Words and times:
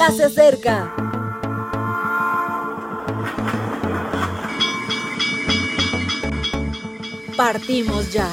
ya 0.00 0.10
se 0.12 0.24
acerca. 0.24 0.94
Partimos 7.36 8.10
ya. 8.10 8.26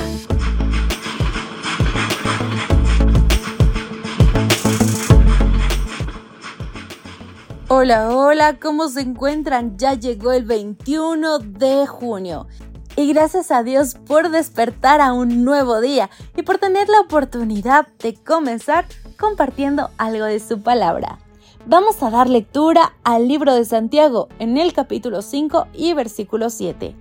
Hola, 7.68 8.16
hola, 8.16 8.58
¿cómo 8.62 8.88
se 8.88 9.02
encuentran? 9.02 9.78
Ya 9.78 9.94
llegó 9.94 10.32
el 10.32 10.46
21 10.46 11.40
de 11.40 11.86
junio. 11.86 12.48
Y 12.96 13.12
gracias 13.12 13.52
a 13.52 13.64
Dios 13.64 13.96
por 13.96 14.30
despertar 14.30 15.02
a 15.02 15.12
un 15.12 15.44
nuevo 15.44 15.82
día 15.82 16.10
y 16.38 16.44
por 16.44 16.60
tener 16.60 16.88
la 16.88 17.02
oportunidad 17.02 17.88
de 18.00 18.16
comenzar 18.16 18.86
compartiendo 19.20 19.90
algo 19.98 20.24
de 20.24 20.40
su 20.40 20.62
palabra. 20.62 21.20
Vamos 21.66 22.02
a 22.04 22.10
dar 22.10 22.30
lectura 22.30 22.94
al 23.04 23.28
libro 23.28 23.54
de 23.54 23.66
Santiago 23.66 24.30
en 24.40 24.58
el 24.58 24.74
capítulo 24.74 25.22
5 25.22 25.68
y 25.74 25.94
versículo 25.94 26.50
7. 26.50 26.96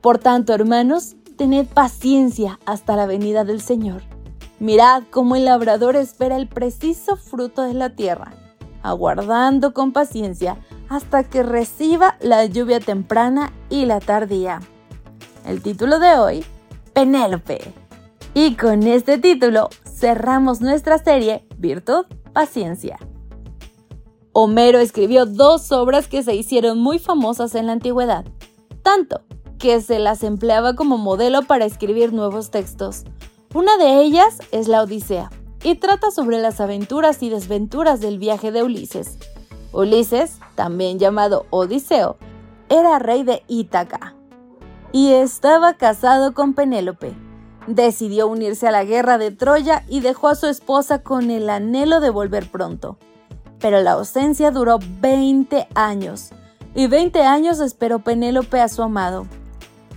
Por 0.00 0.18
tanto, 0.18 0.54
hermanos, 0.54 1.16
tened 1.36 1.66
paciencia 1.66 2.60
hasta 2.66 2.94
la 2.96 3.06
venida 3.06 3.44
del 3.44 3.60
Señor. 3.60 4.02
Mirad 4.60 5.04
cómo 5.10 5.36
el 5.36 5.44
labrador 5.44 5.96
espera 5.96 6.36
el 6.36 6.48
preciso 6.48 7.16
fruto 7.16 7.62
de 7.62 7.74
la 7.74 7.90
tierra 7.90 8.32
aguardando 8.82 9.74
con 9.74 9.92
paciencia 9.92 10.56
hasta 10.88 11.24
que 11.24 11.42
reciba 11.42 12.16
la 12.20 12.44
lluvia 12.46 12.80
temprana 12.80 13.52
y 13.68 13.86
la 13.86 14.00
tardía. 14.00 14.60
El 15.46 15.62
título 15.62 15.98
de 15.98 16.16
hoy, 16.16 16.44
Penélope. 16.92 17.60
Y 18.34 18.54
con 18.54 18.82
este 18.84 19.18
título 19.18 19.68
cerramos 19.84 20.60
nuestra 20.60 20.98
serie 20.98 21.46
Virtud, 21.56 22.06
Paciencia. 22.32 22.98
Homero 24.32 24.78
escribió 24.78 25.26
dos 25.26 25.72
obras 25.72 26.08
que 26.08 26.22
se 26.22 26.34
hicieron 26.34 26.78
muy 26.78 26.98
famosas 26.98 27.54
en 27.54 27.66
la 27.66 27.72
antigüedad, 27.72 28.24
tanto 28.82 29.22
que 29.58 29.80
se 29.80 29.98
las 29.98 30.22
empleaba 30.22 30.74
como 30.74 30.98
modelo 30.98 31.42
para 31.42 31.64
escribir 31.64 32.12
nuevos 32.12 32.50
textos. 32.50 33.04
Una 33.54 33.76
de 33.76 34.02
ellas 34.02 34.38
es 34.52 34.68
la 34.68 34.82
Odisea, 34.82 35.30
y 35.62 35.74
trata 35.74 36.10
sobre 36.10 36.38
las 36.38 36.60
aventuras 36.60 37.22
y 37.22 37.30
desventuras 37.30 38.00
del 38.00 38.18
viaje 38.18 38.52
de 38.52 38.62
Ulises. 38.62 39.18
Ulises, 39.72 40.38
también 40.54 40.98
llamado 40.98 41.46
Odiseo, 41.50 42.16
era 42.68 42.98
rey 42.98 43.22
de 43.22 43.42
Ítaca 43.48 44.14
y 44.92 45.12
estaba 45.12 45.74
casado 45.74 46.34
con 46.34 46.54
Penélope. 46.54 47.14
Decidió 47.66 48.28
unirse 48.28 48.68
a 48.68 48.70
la 48.70 48.84
guerra 48.84 49.18
de 49.18 49.30
Troya 49.30 49.84
y 49.88 50.00
dejó 50.00 50.28
a 50.28 50.34
su 50.34 50.46
esposa 50.46 51.02
con 51.02 51.30
el 51.30 51.50
anhelo 51.50 52.00
de 52.00 52.10
volver 52.10 52.50
pronto. 52.50 52.98
Pero 53.60 53.80
la 53.80 53.92
ausencia 53.92 54.50
duró 54.50 54.78
20 55.00 55.68
años, 55.74 56.30
y 56.74 56.86
20 56.86 57.22
años 57.22 57.60
esperó 57.60 57.98
Penélope 58.00 58.60
a 58.60 58.68
su 58.68 58.82
amado. 58.82 59.26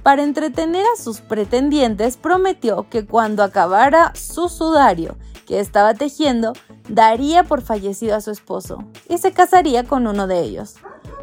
Para 0.03 0.23
entretener 0.23 0.83
a 0.83 1.01
sus 1.01 1.21
pretendientes 1.21 2.17
prometió 2.17 2.87
que 2.89 3.05
cuando 3.05 3.43
acabara 3.43 4.13
su 4.15 4.49
sudario 4.49 5.15
que 5.45 5.59
estaba 5.59 5.93
tejiendo, 5.93 6.53
daría 6.89 7.43
por 7.43 7.61
fallecido 7.61 8.15
a 8.15 8.21
su 8.21 8.31
esposo 8.31 8.83
y 9.07 9.19
se 9.19 9.31
casaría 9.31 9.83
con 9.83 10.07
uno 10.07 10.25
de 10.25 10.39
ellos. 10.39 10.75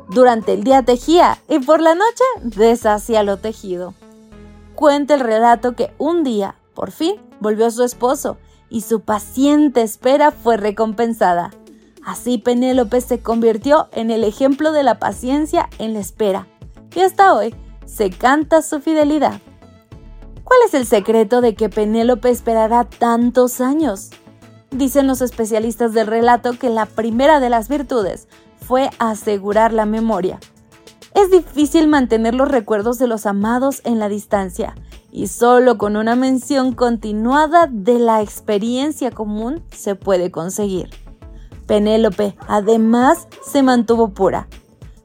Durante 0.09 0.55
el 0.55 0.65
día 0.65 0.83
tejía 0.83 1.39
y 1.49 1.59
por 1.59 1.81
la 1.81 1.95
noche 1.95 2.25
deshacía 2.43 3.23
lo 3.25 3.39
tejido. 3.39 3.95
Cuenta 4.75 5.15
el 5.15 5.21
relato 5.21 5.75
que 5.75 5.93
un 5.99 6.23
día, 6.23 6.55
por 6.75 6.93
fin, 6.93 7.17
volvió 7.41 7.71
su 7.71 7.83
esposo 7.83 8.37
y 8.71 8.83
su 8.83 9.01
paciente 9.01 9.83
espera 9.83 10.31
fue 10.31 10.57
recompensada. 10.57 11.51
Así 12.09 12.39
Penélope 12.39 13.03
se 13.03 13.19
convirtió 13.19 13.91
en 13.93 14.11
el 14.11 14.25
ejemplo 14.25 14.73
de 14.73 14.83
la 14.83 14.99
paciencia 14.99 15.69
en 15.79 15.93
la 15.93 16.01
espera 16.01 16.47
y 16.97 17.01
hasta 17.01 17.35
hoy 17.35 17.55
se 17.85 18.09
canta 18.09 18.63
su 18.63 18.81
fidelidad. 18.81 19.43
¿Cuál 20.43 20.59
es 20.67 20.73
el 20.73 20.87
secreto 20.87 21.43
de 21.43 21.55
que 21.55 21.69
Penélope 21.69 22.31
esperará 22.31 22.85
tantos 22.85 23.61
años? 23.61 24.09
Dicen 24.71 25.07
los 25.07 25.21
especialistas 25.21 25.93
del 25.93 26.07
relato 26.07 26.59
que 26.59 26.71
la 26.71 26.87
primera 26.87 27.41
de 27.41 27.51
las 27.51 27.69
virtudes 27.69 28.27
fue 28.67 28.89
asegurar 28.99 29.75
la 29.75 29.85
memoria. 29.85 30.41
Es 31.13 31.31
difícil 31.31 31.89
mantener 31.89 32.35
los 32.35 32.49
recuerdos 32.49 32.99
de 32.99 33.07
los 33.07 33.27
amados 33.27 33.83
en 33.85 33.99
la 33.99 34.09
distancia 34.09 34.75
y 35.13 35.27
solo 35.27 35.77
con 35.77 35.95
una 35.95 36.17
mención 36.17 36.73
continuada 36.73 37.69
de 37.71 37.99
la 37.99 38.23
experiencia 38.23 39.11
común 39.11 39.63
se 39.73 39.95
puede 39.95 40.31
conseguir. 40.31 40.89
Penélope, 41.69 42.35
además, 42.49 43.29
se 43.45 43.63
mantuvo 43.63 44.09
pura. 44.09 44.49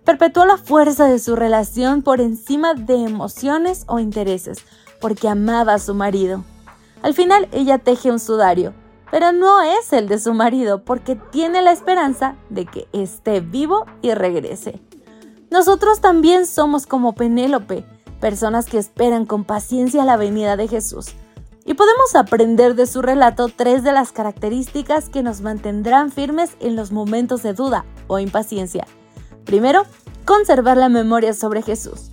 Perpetuó 0.05 0.45
la 0.45 0.57
fuerza 0.57 1.05
de 1.07 1.19
su 1.19 1.35
relación 1.35 2.01
por 2.01 2.21
encima 2.21 2.73
de 2.73 3.03
emociones 3.03 3.83
o 3.87 3.99
intereses, 3.99 4.59
porque 5.01 5.27
amaba 5.27 5.73
a 5.73 5.79
su 5.79 5.93
marido. 5.93 6.45
Al 7.01 7.13
final 7.13 7.49
ella 7.51 7.79
teje 7.79 8.11
un 8.11 8.19
sudario, 8.19 8.73
pero 9.11 9.33
no 9.33 9.61
es 9.61 9.91
el 9.91 10.07
de 10.07 10.17
su 10.19 10.33
marido 10.33 10.85
porque 10.85 11.17
tiene 11.31 11.61
la 11.61 11.73
esperanza 11.73 12.37
de 12.49 12.65
que 12.65 12.87
esté 12.93 13.41
vivo 13.41 13.85
y 14.01 14.13
regrese. 14.13 14.79
Nosotros 15.51 15.99
también 15.99 16.45
somos 16.45 16.87
como 16.87 17.13
Penélope, 17.13 17.85
personas 18.21 18.67
que 18.67 18.77
esperan 18.77 19.25
con 19.25 19.43
paciencia 19.43 20.05
la 20.05 20.15
venida 20.15 20.55
de 20.55 20.69
Jesús. 20.69 21.13
Y 21.65 21.75
podemos 21.75 22.15
aprender 22.15 22.75
de 22.75 22.87
su 22.87 23.01
relato 23.01 23.47
tres 23.47 23.83
de 23.83 23.91
las 23.91 24.11
características 24.11 25.09
que 25.09 25.23
nos 25.23 25.41
mantendrán 25.41 26.11
firmes 26.11 26.57
en 26.59 26.75
los 26.75 26.91
momentos 26.91 27.41
de 27.43 27.53
duda 27.53 27.85
o 28.07 28.19
impaciencia. 28.19 28.85
Primero, 29.45 29.83
conservar 30.25 30.77
la 30.77 30.89
memoria 30.89 31.33
sobre 31.33 31.61
Jesús 31.61 32.11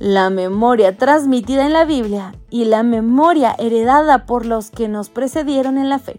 la 0.00 0.30
memoria 0.30 0.96
transmitida 0.96 1.66
en 1.66 1.74
la 1.74 1.84
Biblia 1.84 2.34
y 2.48 2.64
la 2.64 2.82
memoria 2.82 3.54
heredada 3.58 4.24
por 4.24 4.46
los 4.46 4.70
que 4.70 4.88
nos 4.88 5.10
precedieron 5.10 5.76
en 5.76 5.90
la 5.90 5.98
fe, 5.98 6.18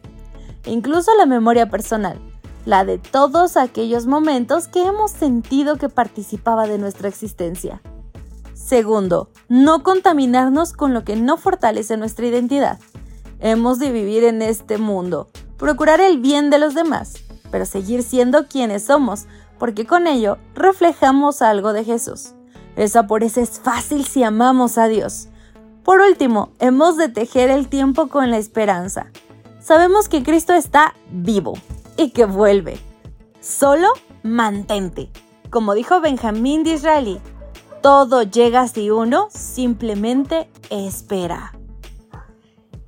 e 0.66 0.72
incluso 0.72 1.16
la 1.18 1.26
memoria 1.26 1.68
personal, 1.68 2.20
la 2.64 2.86
de 2.86 3.00
todos 3.00 3.58
aquellos 3.58 4.06
momentos 4.06 4.68
que 4.68 4.86
hemos 4.86 5.10
sentido 5.10 5.78
que 5.78 5.90
participaba 5.90 6.68
de 6.68 6.78
nuestra 6.78 7.10
existencia. 7.10 7.82
Segundo, 8.64 9.30
no 9.50 9.84
contaminarnos 9.84 10.72
con 10.74 10.94
lo 10.94 11.04
que 11.04 11.16
no 11.16 11.36
fortalece 11.36 11.98
nuestra 11.98 12.28
identidad. 12.28 12.80
Hemos 13.40 13.80
de 13.80 13.92
vivir 13.92 14.24
en 14.24 14.42
este 14.42 14.78
mundo, 14.78 15.30
procurar 15.58 16.00
el 16.00 16.20
bien 16.20 16.50
de 16.50 16.60
los 16.60 16.76
demás, 16.76 17.16
pero 17.50 17.66
seguir 17.66 18.04
siendo 18.04 18.48
quienes 18.48 18.84
somos, 18.84 19.26
porque 19.58 19.86
con 19.86 20.08
ello 20.08 20.38
reflejamos 20.54 21.42
algo 21.42 21.74
de 21.74 21.84
Jesús. 21.84 22.34
Esa 22.76 23.08
pureza 23.08 23.42
es 23.42 23.60
fácil 23.60 24.06
si 24.06 24.24
amamos 24.24 24.78
a 24.78 24.88
Dios. 24.88 25.28
Por 25.84 26.00
último, 26.00 26.52
hemos 26.60 26.98
de 26.98 27.10
tejer 27.10 27.50
el 27.50 27.68
tiempo 27.68 28.08
con 28.08 28.30
la 28.30 28.38
esperanza. 28.38 29.08
Sabemos 29.60 30.08
que 30.08 30.24
Cristo 30.24 30.54
está 30.54 30.94
vivo 31.10 31.54
y 31.98 32.12
que 32.12 32.26
vuelve. 32.26 32.80
Solo 33.42 33.88
mantente. 34.24 35.10
Como 35.50 35.74
dijo 35.74 36.00
Benjamín 36.00 36.64
de 36.64 36.76
Israelí, 36.76 37.20
todo 37.82 38.22
llega 38.22 38.68
si 38.68 38.92
uno 38.92 39.28
simplemente 39.32 40.48
espera. 40.70 41.54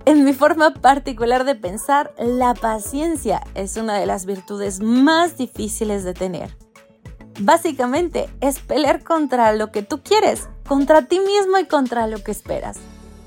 En 0.05 0.23
mi 0.23 0.33
forma 0.33 0.73
particular 0.73 1.45
de 1.45 1.55
pensar, 1.55 2.13
la 2.17 2.53
paciencia 2.53 3.41
es 3.55 3.77
una 3.77 3.97
de 3.97 4.05
las 4.05 4.25
virtudes 4.25 4.81
más 4.81 5.37
difíciles 5.37 6.03
de 6.03 6.13
tener. 6.13 6.55
Básicamente 7.39 8.29
es 8.41 8.59
pelear 8.59 9.03
contra 9.03 9.53
lo 9.53 9.71
que 9.71 9.81
tú 9.81 10.01
quieres, 10.03 10.47
contra 10.67 11.07
ti 11.07 11.19
mismo 11.19 11.57
y 11.57 11.65
contra 11.65 12.05
lo 12.05 12.21
que 12.21 12.31
esperas. 12.31 12.77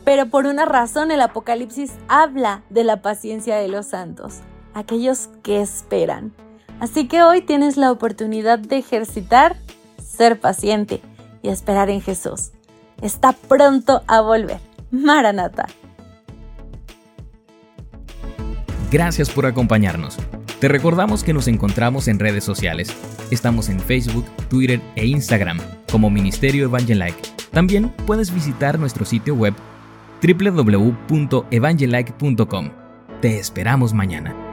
Pero 0.04 0.26
por 0.26 0.46
una 0.46 0.66
razón 0.66 1.10
el 1.10 1.20
Apocalipsis 1.20 1.92
habla 2.06 2.62
de 2.70 2.84
la 2.84 3.02
paciencia 3.02 3.56
de 3.56 3.66
los 3.66 3.86
santos, 3.86 4.34
aquellos 4.74 5.30
que 5.42 5.60
esperan. 5.60 6.32
Así 6.78 7.08
que 7.08 7.22
hoy 7.22 7.40
tienes 7.40 7.76
la 7.76 7.90
oportunidad 7.90 8.60
de 8.60 8.76
ejercitar, 8.76 9.56
ser 9.98 10.38
paciente 10.38 11.02
y 11.42 11.48
esperar 11.48 11.90
en 11.90 12.00
Jesús. 12.00 12.52
Está 13.02 13.32
pronto 13.32 14.02
a 14.06 14.20
volver. 14.20 14.60
Maranata. 14.90 15.66
Gracias 18.90 19.30
por 19.30 19.46
acompañarnos. 19.46 20.16
Te 20.60 20.68
recordamos 20.68 21.22
que 21.22 21.34
nos 21.34 21.48
encontramos 21.48 22.08
en 22.08 22.18
redes 22.18 22.44
sociales. 22.44 22.88
Estamos 23.30 23.68
en 23.68 23.78
Facebook, 23.80 24.24
Twitter 24.48 24.80
e 24.94 25.04
Instagram 25.06 25.58
como 25.90 26.08
Ministerio 26.08 26.64
Evangelike. 26.64 27.20
También 27.50 27.92
puedes 28.06 28.32
visitar 28.32 28.78
nuestro 28.78 29.04
sitio 29.04 29.34
web 29.34 29.52
www.evangelike.com. 30.22 32.70
Te 33.20 33.38
esperamos 33.38 33.92
mañana. 33.92 34.45